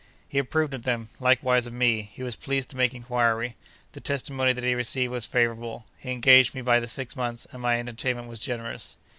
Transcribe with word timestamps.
He 0.27 0.39
approved 0.39 0.73
of 0.73 0.81
them; 0.81 1.09
likewise 1.19 1.67
of 1.67 1.73
me. 1.73 2.09
He 2.11 2.23
was 2.23 2.35
pleased 2.35 2.69
to 2.71 2.75
make 2.75 2.95
inquiry. 2.95 3.55
The 3.91 4.01
testimony 4.01 4.51
that 4.51 4.63
he 4.63 4.73
received 4.73 5.11
was 5.11 5.27
favourable. 5.27 5.85
He 5.99 6.09
engaged 6.09 6.55
me 6.55 6.61
by 6.63 6.79
the 6.79 6.87
six 6.87 7.15
months, 7.15 7.45
and 7.51 7.61
my 7.61 7.77
entertainment 7.77 8.27
was 8.27 8.39
generous. 8.39 8.97